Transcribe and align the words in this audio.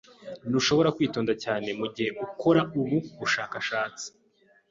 Ntushobora 0.49 0.93
kwitonda 0.95 1.33
cyane 1.43 1.69
mugihe 1.79 2.09
ukora 2.25 2.61
ubu 2.79 2.97
bushakashatsi. 3.19 4.07